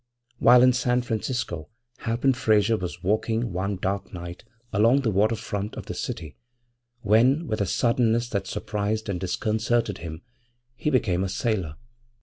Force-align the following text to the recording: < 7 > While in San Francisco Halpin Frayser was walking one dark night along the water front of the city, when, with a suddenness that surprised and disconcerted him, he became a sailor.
< 0.17 0.35
7 0.37 0.37
> 0.37 0.39
While 0.47 0.63
in 0.63 0.73
San 0.73 1.03
Francisco 1.03 1.69
Halpin 1.99 2.33
Frayser 2.33 2.75
was 2.75 3.03
walking 3.03 3.53
one 3.53 3.75
dark 3.77 4.11
night 4.11 4.43
along 4.73 5.01
the 5.01 5.11
water 5.11 5.35
front 5.35 5.75
of 5.75 5.85
the 5.85 5.93
city, 5.93 6.37
when, 7.01 7.45
with 7.45 7.61
a 7.61 7.67
suddenness 7.67 8.27
that 8.29 8.47
surprised 8.47 9.09
and 9.09 9.19
disconcerted 9.19 9.99
him, 9.99 10.23
he 10.75 10.89
became 10.89 11.23
a 11.23 11.29
sailor. 11.29 11.75